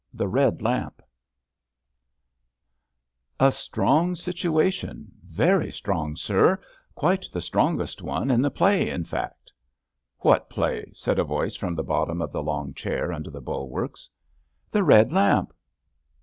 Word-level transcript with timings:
THE 0.15 0.25
EED 0.27 0.63
LAMP 0.63 1.03
A 3.39 3.51
STEONG 3.51 4.15
situation— 4.15 5.11
very 5.45 5.69
strong, 5.71 6.15
sir 6.15 6.55
—^^^ 6.91 6.95
quite 6.95 7.29
the 7.31 7.39
strongest 7.39 8.01
one 8.01 8.31
in 8.31 8.41
the 8.41 8.49
play, 8.49 8.89
in 8.89 9.03
fact.'' 9.03 9.51
^^ 9.51 9.51
What 10.21 10.49
play? 10.49 10.91
*' 10.91 10.93
said 10.95 11.19
a 11.19 11.23
voice 11.23 11.55
from 11.55 11.75
the 11.75 11.83
bottom 11.83 12.19
of 12.19 12.31
the 12.31 12.41
long 12.41 12.73
chair 12.73 13.13
under 13.13 13.29
the 13.29 13.41
bulwarks.'' 13.41 14.09
The 14.71 14.81
Bed 14.83 15.11
Lamp.'' 15.13 15.53